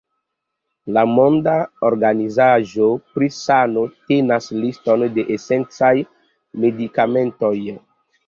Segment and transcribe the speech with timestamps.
[0.97, 1.51] La Monda
[1.89, 5.93] Organizaĵo pri Sano tenas liston de esencaj
[6.65, 7.55] medikamentoj.